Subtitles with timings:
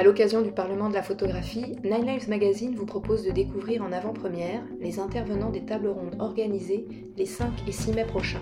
[0.00, 3.92] À l'occasion du Parlement de la photographie, Nine Lives Magazine vous propose de découvrir en
[3.92, 6.86] avant-première les intervenants des tables rondes organisées
[7.18, 8.40] les 5 et 6 mai prochains.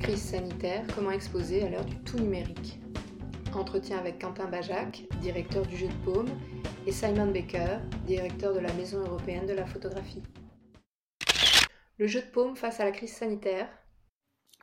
[0.00, 2.80] Crise sanitaire, comment exposer à l'heure du tout numérique?
[3.52, 6.30] Entretien avec Quentin Bajac, directeur du jeu de paume,
[6.86, 10.22] et Simon Baker, directeur de la Maison européenne de la photographie.
[11.98, 13.68] Le jeu de paume face à la crise sanitaire,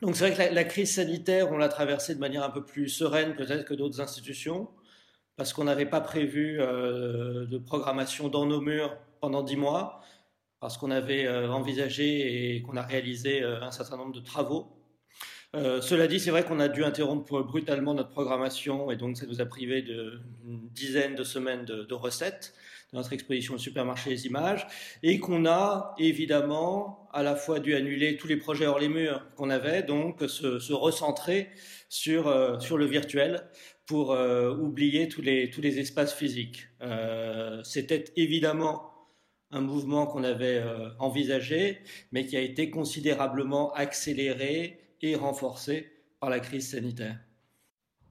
[0.01, 2.87] donc c'est vrai que la, crise sanitaire, on l'a traversée de manière un peu plus
[2.87, 4.69] sereine peut-être que d'autres institutions,
[5.39, 10.01] parce qu'on n'avait pas prévu euh, de programmation dans nos murs pendant dix mois,
[10.59, 14.67] parce qu'on avait euh, envisagé et qu'on a réalisé euh, un certain nombre de travaux.
[15.53, 19.39] cela dit, c'est vrai qu'on a dû interrompre brutalement notre programmation et donc ça nous
[19.39, 22.53] a privé d'une dizaine de semaines de recettes
[22.91, 24.65] notre exposition au supermarché des images,
[25.03, 29.25] et qu'on a évidemment à la fois dû annuler tous les projets hors les murs
[29.35, 31.49] qu'on avait, donc se, recentrer
[31.89, 33.43] sur, euh, sur le virtuel
[33.85, 36.67] pour euh, oublier tous les, tous les espaces physiques.
[36.81, 38.85] Euh, c'était évidemment
[39.51, 40.63] un mouvement qu'on avait
[40.99, 41.79] envisagé,
[42.11, 47.17] mais qui a été considérablement accéléré et renforcé par la crise sanitaire.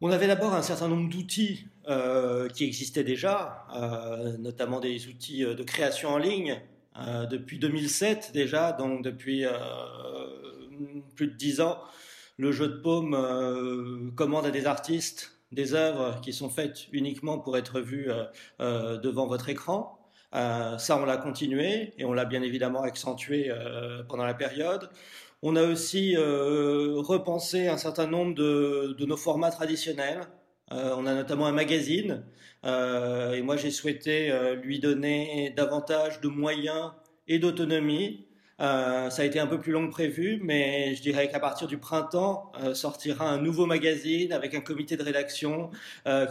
[0.01, 1.69] On avait d'abord un certain nombre d'outils
[2.55, 3.69] qui existaient déjà,
[4.41, 6.61] notamment des outils de création en ligne,
[7.31, 9.45] depuis 2007 déjà, donc depuis
[11.15, 11.79] plus de dix ans.
[12.37, 17.57] Le jeu de paume commande à des artistes des œuvres qui sont faites uniquement pour
[17.57, 18.11] être vues
[18.59, 19.99] devant votre écran.
[20.33, 23.53] ça, on l'a continué et on l'a bien évidemment accentué
[24.09, 24.91] pendant la période.
[25.43, 30.23] On a aussi euh, repensé un certain nombre de, nos formats traditionnels.
[30.73, 32.25] Euh, on a notamment un magazine,
[32.65, 36.93] euh, et moi j'ai souhaité lui donner davantage de moyens
[37.27, 38.27] et d'autonomie.
[38.59, 41.79] ça a été un peu plus long que prévu, mais je dirais qu'à partir du
[41.79, 45.71] printemps sortira un nouveau magazine avec un comité de rédaction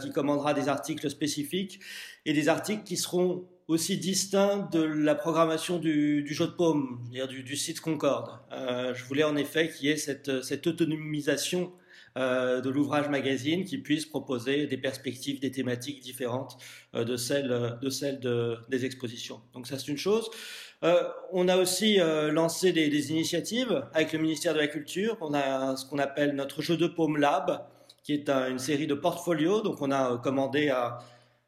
[0.02, 1.80] qui commandera des articles spécifiques
[2.26, 7.56] et des articles qui seront aussi distinct de la programmation du, jeu de paume, du,
[7.58, 8.40] site Concorde.
[8.52, 11.74] Euh, je voulais en effet qu'il y ait cette autonomisation
[12.18, 16.58] euh, de l'ouvrage magazine qui puisse proposer des perspectives, des thématiques différentes
[16.96, 19.42] euh, de celles, de celles de, des expositions.
[19.54, 20.30] Donc ça c'est une chose.
[21.32, 21.98] on a aussi
[22.32, 25.18] lancé des, initiatives avec le ministère de la Culture.
[25.22, 27.66] On a ce qu'on appelle notre jeu de paume lab,
[28.04, 29.62] qui est une série de portfolios.
[29.62, 31.00] Donc on a commandé à,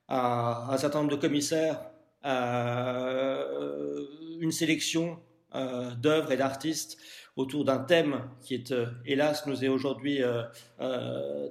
[0.07, 1.79] un certain nombre de commissaires
[2.25, 4.05] euh,
[4.41, 5.19] une sélection
[5.55, 6.97] euh, d'œuvres et d'artistes
[7.39, 10.21] autour d'un thème qui est, euh, hélas, nous est aujourd'hui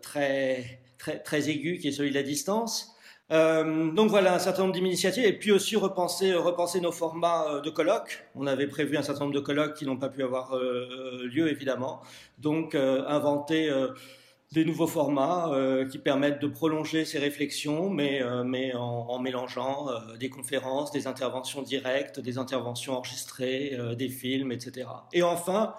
[0.03, 2.94] très, très, très aigu, qui est celui de la distance.
[3.31, 8.25] donc voilà un certain nombre d'initiatives et puis aussi repenser, repenser nos formats de colloques.
[8.34, 12.00] On avait prévu un certain nombre de colloques qui n'ont pas pu avoir lieu évidemment.
[12.38, 13.70] Donc inventer
[14.53, 19.88] des nouveaux formats euh, qui permettent de prolonger ces réflexions, mais, euh, mais en, mélangeant
[19.88, 24.88] euh, des conférences, des interventions directes, des interventions enregistrées, des films, etc.
[25.12, 25.75] Et enfin,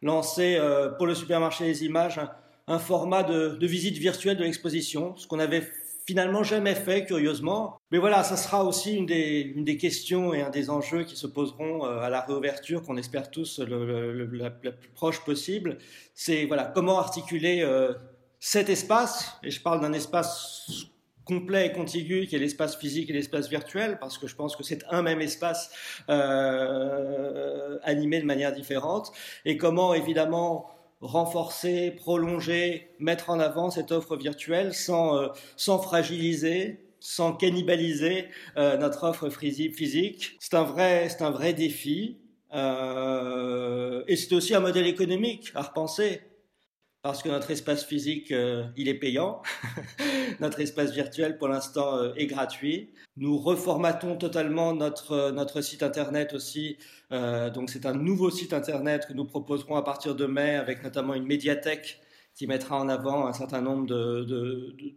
[0.00, 0.58] lancer
[0.96, 2.20] pour le supermarché des images
[2.66, 5.62] un, format de, de, visite virtuelle de l'exposition, ce qu'on avait
[6.06, 7.80] finalement jamais fait, curieusement.
[7.90, 11.84] Mais voilà, ça sera aussi une des, questions et un des enjeux qui se poseront
[11.84, 15.78] euh, à la réouverture, qu'on espère tous la, plus proche possible.
[16.14, 17.92] C'est voilà, comment articuler euh,
[18.38, 20.86] cet espace, et je parle d'un espace
[21.24, 24.62] complet et contigu qui est l'espace physique et l'espace virtuel, parce que je pense que
[24.62, 25.70] c'est un même espace
[26.08, 29.10] euh, animé de manière différente,
[29.44, 36.86] et comment évidemment renforcer, prolonger, mettre en avant cette offre virtuelle sans, euh, sans fragiliser,
[37.00, 38.26] sans cannibaliser
[38.56, 40.36] euh, notre offre physique.
[40.40, 42.18] C'est un vrai, c'est un vrai défi.
[42.54, 46.22] Euh, et c'est aussi un modèle économique à repenser
[47.06, 49.40] parce que notre espace physique, euh, il est payant.
[50.40, 52.90] notre espace virtuel, pour l'instant, euh, est gratuit.
[53.16, 56.78] Nous reformatons totalement notre, euh, notre site Internet aussi.
[57.12, 61.14] donc, c'est un nouveau site Internet que nous proposerons à partir de mai, avec notamment
[61.14, 62.00] une médiathèque
[62.34, 64.24] qui mettra en avant un certain nombre de,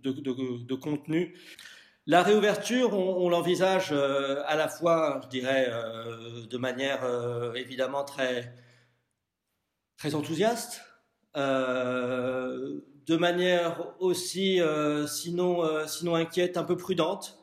[0.01, 1.37] de, contenus.
[2.07, 5.71] La réouverture, on, on l'envisage à la fois, je dirais,
[6.49, 7.01] de manière
[7.55, 8.51] évidemment très,
[9.97, 10.81] très enthousiaste,
[11.37, 17.39] euh, de manière aussi, euh, sinon, euh, sinon inquiète, un peu prudente,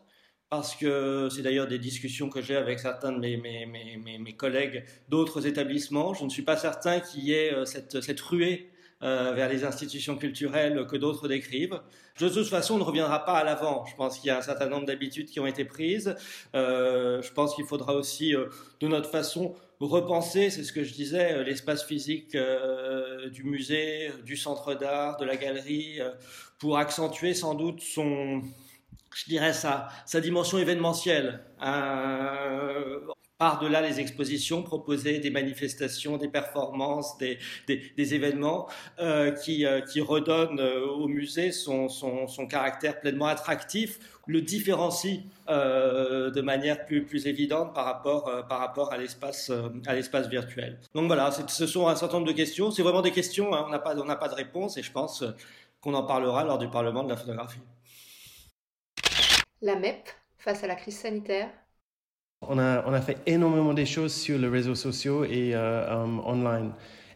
[0.51, 4.85] parce que c'est d'ailleurs des discussions que j'ai avec certains de mes, mes, mes, collègues
[5.09, 6.15] d'autres établissements.
[6.15, 10.87] Je ne suis pas certain qu'il y ait cette, cette ruée vers les institutions culturelles
[10.87, 11.81] que d'autres décrivent.
[12.21, 13.85] De toute façon, on ne reviendra pas à l'avant.
[13.87, 16.15] Je pense qu'il y a un certain nombre d'habitudes qui ont été prises.
[16.55, 21.43] Je pense qu'il faudra aussi, de notre façon, repenser, c'est ce que je disais, euh,
[21.45, 25.99] l'espace physique euh, du musée, du centre d'art, de la galerie,
[26.59, 28.43] pour accentuer sans doute son,
[29.53, 31.41] sa, dimension événementielle.
[31.63, 33.01] Euh,
[33.39, 37.39] par-delà les expositions, proposer des manifestations, des performances, des,
[37.97, 38.69] événements
[38.99, 41.89] euh, qui, euh, qui redonnent euh, au musée son,
[42.49, 49.51] caractère pleinement attractif, le différencie de manière plus, évidente par rapport, à l'espace
[50.29, 50.81] virtuel.
[50.95, 52.71] Donc voilà, ce sont un certain nombre de questions.
[52.71, 55.23] C'est vraiment des questions, hein, on n'a pas, pas de réponse et je pense
[55.81, 57.61] qu'on en parlera lors du Parlement de la photographie.
[59.63, 61.49] La MEP, face à la crise sanitaire,
[62.49, 66.71] on a, fait énormément de choses sur les réseaux sociaux et euh, um, online.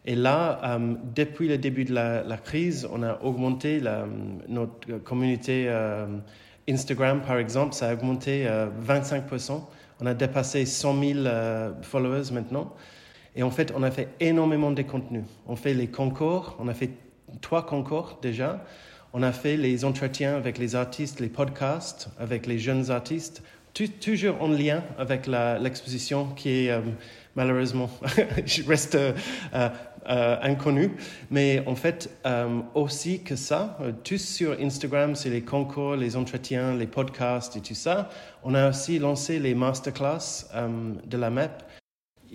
[0.05, 3.81] Et là, um, depuis le début de la, crise, on a augmenté
[4.47, 6.07] notre communauté euh,
[6.69, 9.61] Instagram, par exemple, ça a augmenté euh, 25%.
[9.99, 12.73] On a dépassé 100 000 euh, followers maintenant.
[13.35, 15.23] Et en fait, on a fait énormément de contenus.
[15.47, 16.91] On fait les concours, on a fait
[17.41, 18.63] trois concours déjà.
[19.13, 24.41] On a fait les entretiens avec les artistes, les podcasts avec les jeunes artistes toujours
[24.41, 26.81] en lien avec l'exposition qui est euh,
[27.35, 27.89] malheureusement
[28.67, 29.13] reste euh,
[29.53, 30.91] euh, inconnue.
[31.29, 32.09] Mais en fait,
[32.73, 37.75] aussi que ça, tout sur Instagram, c'est les concours, les entretiens, les podcasts et tout
[37.75, 38.09] ça.
[38.43, 40.47] On a aussi lancé les masterclass
[41.05, 41.51] de la MEP.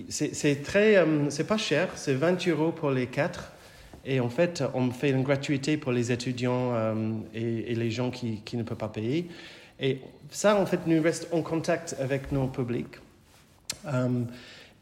[0.09, 3.53] C'est très, c'est pas cher, c'est 20 euros pour les quatre.
[4.05, 6.73] Et en fait, on fait une gratuité pour les étudiants
[7.35, 9.29] et, les gens qui ne peuvent pas payer.
[9.81, 10.01] Et
[10.31, 12.97] ça, en fait, nous reste en contact avec nos publics.
[13.85, 14.27] Um,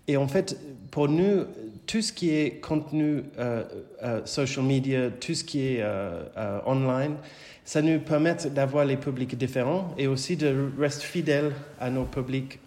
[0.06, 0.58] et en fait,
[0.90, 1.44] pour nous,
[1.86, 3.64] tout ce qui est contenu euh,
[4.02, 7.16] euh, social media, tout ce qui est euh, euh, online,
[7.64, 12.60] ça nous permet d'avoir les publics différents et aussi de rester fidèles à nos publics.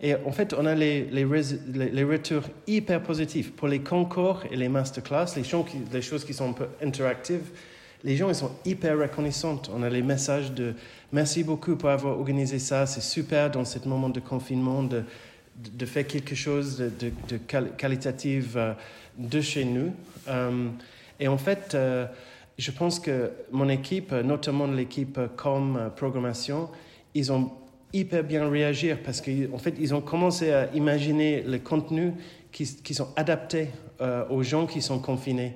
[0.00, 5.34] Et en fait, on a les, retours hyper positifs pour les concours et les masterclass,
[5.36, 7.50] les choses qui sont un peu interactives
[8.04, 9.60] les gens ils sont hyper reconnaissants.
[9.74, 10.74] On a les messages de
[11.12, 15.02] merci beaucoup pour avoir organisé ça, c'est super dans ce moment de confinement de,
[15.56, 18.74] de, faire quelque chose de, de, qualitatif euh,
[19.16, 19.92] de chez nous.
[20.28, 20.68] Euh,
[21.18, 22.06] et en fait, euh,
[22.58, 26.68] je pense que mon équipe, notamment l'équipe com programmation,
[27.14, 27.50] ils ont
[27.92, 32.12] hyper bien réagi parce qu'en fait, ils ont commencé à imaginer les contenus
[32.52, 33.68] qui, qui sont adaptés
[34.30, 35.54] aux gens qui sont confinés.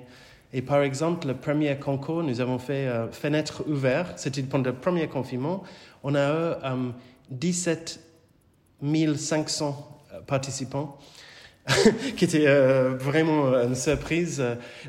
[0.53, 4.19] Et par exemple, le premier concours, nous avons fait euh, fenêtre ouverte.
[4.19, 5.63] C'était pendant le premier confinement.
[6.03, 6.91] On a eu
[7.29, 7.99] 17
[9.15, 10.97] 500 participants,
[12.17, 14.43] qui était euh, vraiment une surprise.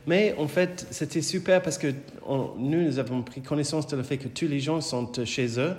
[0.07, 1.89] Mais en fait, c'était super parce que
[2.27, 5.75] nous, nous avons pris connaissance de le fait que tous les gens sont chez eux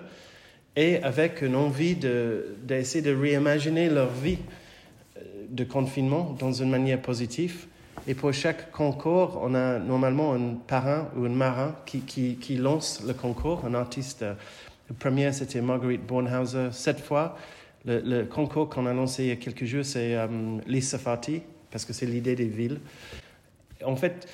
[0.76, 4.40] et avec une envie d'essayer de, réimaginer leur vie
[5.18, 7.68] euh, de confinement dans une manière positive.
[8.06, 13.14] Et pour chaque concours, on a normalement un parrain ou un marin qui, lance le
[13.14, 14.26] concours, un artiste.
[14.90, 16.70] Le premier, c'était Marguerite Bornhauser.
[16.74, 17.38] Cette fois,
[17.86, 21.42] le, concours qu'on a lancé il y a quelques jours, c'est um, Lisa Fati,
[21.72, 22.80] parce que c'est l'idée des villes.
[23.86, 24.28] En fait,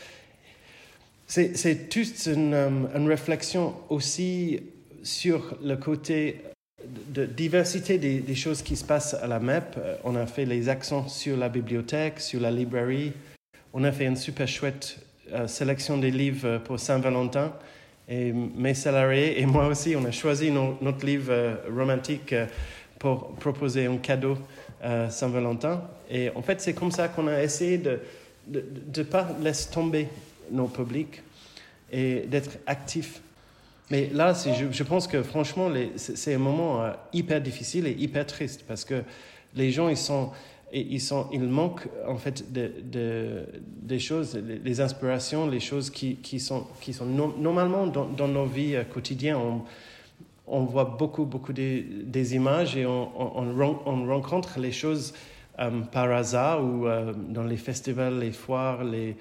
[1.27, 4.61] c'est toute une, um, une, réflexion aussi
[5.03, 6.41] sur le côté
[7.09, 9.77] de diversité des, des, choses qui se passent à la MEP.
[10.03, 13.13] On a fait les accents sur la bibliothèque, sur la librairie,
[13.73, 14.97] on a fait une super chouette
[15.31, 17.53] euh, sélection des livres pour Saint-Valentin.
[18.07, 22.47] Et mes salariés et moi aussi, on a choisi notre livre euh, romantique euh,
[22.97, 24.37] pour proposer un cadeau
[24.81, 25.83] à Saint-Valentin.
[26.09, 27.99] Et en fait, c'est comme ça qu'on a essayé de
[28.47, 30.07] ne pas laisser tomber
[30.51, 31.21] nos publics
[31.91, 33.21] et d'être actifs.
[33.91, 38.63] Mais là, je, je, pense que franchement, c'est un moment hyper difficile et hyper triste
[38.67, 39.03] parce que
[39.55, 40.31] les gens, ils sont
[40.71, 43.45] et ils, sont, ils manquent en fait de, de,
[43.81, 48.45] des choses, les inspirations, les choses qui, qui sont, qui sont normalement dans, dans, nos
[48.45, 49.35] vies euh, quotidiennes.
[49.35, 49.61] On,
[50.45, 55.13] on, voit beaucoup, beaucoup des, des images et on, on, on, rencontre les choses
[55.59, 59.15] euh, par hasard ou euh, dans les festivals, les foires, les,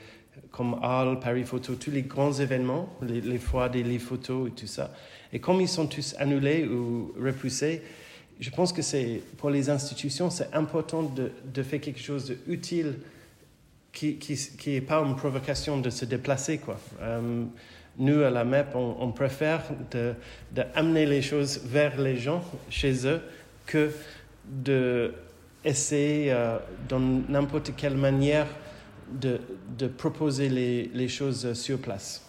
[0.51, 4.53] comme Arles, Paris Photo, tous les grands événements, les, les foires des livres photos et
[4.53, 4.91] tout ça.
[5.33, 7.83] Et comme ils sont tous annulés ou repoussés,
[8.41, 12.95] je pense que c'est pour les institutions, c'est important de, de, faire quelque chose d'utile
[13.93, 16.59] qui n'est qui, qui pas une provocation de se déplacer.
[16.59, 16.79] Quoi.
[17.01, 17.45] Euh,
[17.99, 19.65] nous, à la MEP, on, préfère
[20.53, 23.21] d'amener de, les choses vers les gens, chez eux,
[23.67, 23.91] que
[24.45, 28.47] d'essayer, euh, dans n'importe quelle manière,
[29.11, 29.41] de,
[29.77, 32.28] de proposer les, les choses sur place.